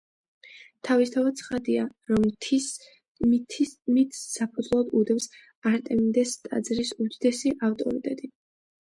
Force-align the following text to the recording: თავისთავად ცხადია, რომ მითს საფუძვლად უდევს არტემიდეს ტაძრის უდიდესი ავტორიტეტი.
თავისთავად 0.87 1.35
ცხადია, 1.41 1.83
რომ 2.11 2.23
მითს 3.97 4.21
საფუძვლად 4.37 4.95
უდევს 5.01 5.29
არტემიდეს 5.73 6.35
ტაძრის 6.49 6.95
უდიდესი 7.07 7.53
ავტორიტეტი. 7.69 8.33